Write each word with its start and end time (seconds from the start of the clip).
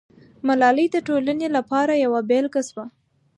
ملالۍ 0.47 0.87
د 0.91 0.97
ټولنې 1.07 1.47
لپاره 1.57 1.93
یوه 2.05 2.21
بېلګه 2.29 2.61
سوه. 2.69 2.85